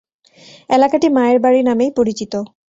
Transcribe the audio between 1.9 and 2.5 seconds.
পরিচিত।